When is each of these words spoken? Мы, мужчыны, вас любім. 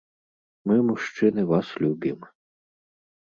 Мы, 0.71 0.75
мужчыны, 0.87 1.41
вас 1.51 1.67
любім. 1.85 2.19